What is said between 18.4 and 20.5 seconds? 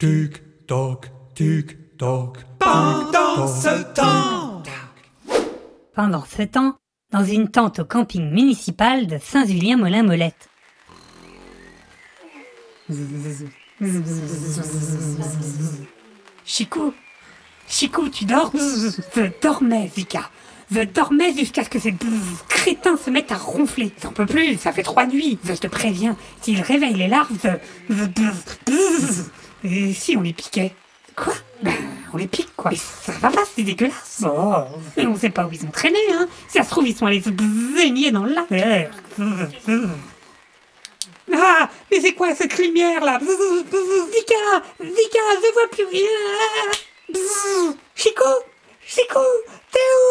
Je dormais, Vika.